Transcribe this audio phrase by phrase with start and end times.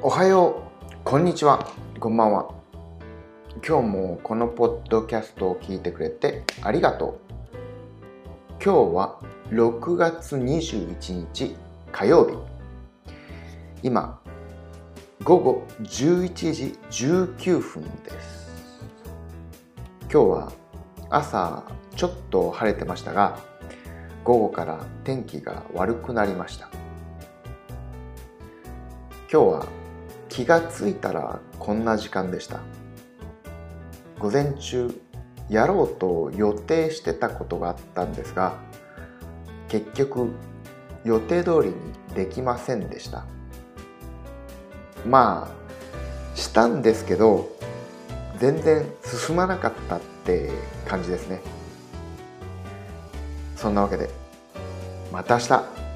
[0.00, 2.54] おはよう、こんにちは、こんばんは。
[3.66, 7.20] 今日もこのポッドキャストを聞いてくれてありがと
[7.52, 8.64] う。
[8.64, 9.20] 今日は
[9.50, 11.56] 6月21日
[11.90, 12.36] 火曜日。
[13.82, 14.20] 今、
[15.24, 18.48] 午後11時19分です。
[20.02, 20.52] 今日は
[21.10, 21.64] 朝
[21.96, 23.40] ちょっと晴れてましたが、
[24.22, 26.68] 午後から天気が悪くなりました。
[29.30, 29.77] 今日は
[30.38, 32.60] 気がついたらこんな時間でした。
[34.20, 34.88] 午前中
[35.48, 38.54] やろうと予定してたことがあったんですが
[39.66, 40.30] 結局
[41.04, 41.74] 予定通りに
[42.14, 43.24] できませんでした。
[45.04, 47.50] まあしたんですけど
[48.38, 50.52] 全然進まなかったって
[50.86, 51.40] 感じですね。
[53.56, 54.08] そんなわけで
[55.12, 55.87] また明日。